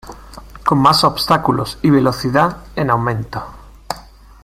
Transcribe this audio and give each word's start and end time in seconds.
Con 0.65 0.79
más 0.79 1.03
obstáculos 1.03 1.77
y 1.83 1.91
velocidad 1.91 2.57
en 2.75 2.89
aumento. 2.89 3.45